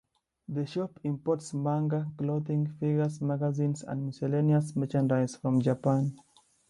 [0.49, 6.17] The shop imports manga, clothing, figures, magazines, and miscellaneous merchandise from Japan.